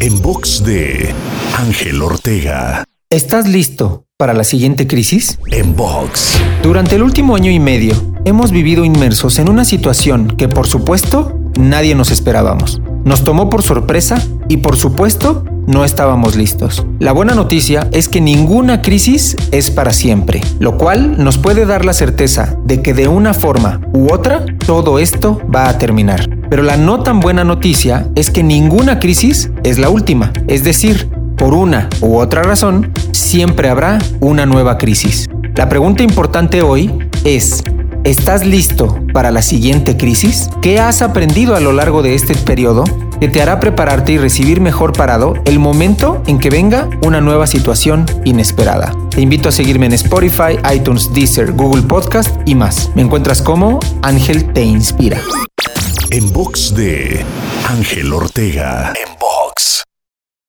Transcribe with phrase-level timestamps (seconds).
[0.00, 1.14] En box de
[1.56, 2.84] Ángel Ortega.
[3.10, 5.38] ¿Estás listo para la siguiente crisis?
[5.50, 6.38] En box.
[6.62, 11.38] Durante el último año y medio, hemos vivido inmersos en una situación que, por supuesto,
[11.58, 12.80] nadie nos esperábamos.
[13.04, 16.84] Nos tomó por sorpresa y, por supuesto, no estábamos listos.
[16.98, 21.84] La buena noticia es que ninguna crisis es para siempre, lo cual nos puede dar
[21.84, 26.37] la certeza de que de una forma u otra todo esto va a terminar.
[26.50, 30.32] Pero la no tan buena noticia es que ninguna crisis es la última.
[30.48, 35.28] Es decir, por una u otra razón, siempre habrá una nueva crisis.
[35.54, 36.90] La pregunta importante hoy
[37.24, 37.62] es,
[38.04, 40.48] ¿estás listo para la siguiente crisis?
[40.62, 42.84] ¿Qué has aprendido a lo largo de este periodo
[43.20, 47.46] que te hará prepararte y recibir mejor parado el momento en que venga una nueva
[47.46, 48.92] situación inesperada?
[49.10, 52.90] Te invito a seguirme en Spotify, iTunes, Deezer, Google Podcast y más.
[52.94, 55.20] Me encuentras como Ángel Te Inspira
[56.10, 57.24] en box de
[57.66, 58.92] Ángel Ortega.
[58.94, 59.87] En box.